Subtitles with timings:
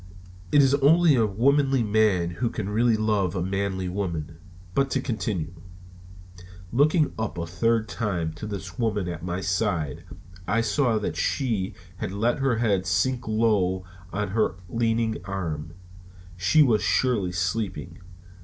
[0.51, 4.37] It is only a womanly man who can really love a manly woman.
[4.73, 5.53] But to continue:
[6.71, 10.03] Looking up a third time to this woman at my side,
[10.47, 15.75] I saw that she had let her head sink low on her leaning arm.
[16.35, 17.99] She was surely sleeping.